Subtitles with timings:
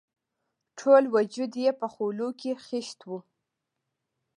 [0.79, 3.19] ټول وجود یې په خولو کې خیشت وو.